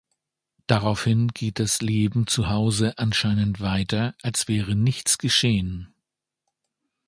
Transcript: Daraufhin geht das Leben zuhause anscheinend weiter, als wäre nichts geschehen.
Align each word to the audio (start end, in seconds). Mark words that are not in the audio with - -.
Daraufhin 0.65 1.27
geht 1.27 1.59
das 1.59 1.83
Leben 1.83 2.25
zuhause 2.25 2.97
anscheinend 2.97 3.59
weiter, 3.59 4.15
als 4.23 4.47
wäre 4.47 4.73
nichts 4.73 5.19
geschehen. 5.19 5.93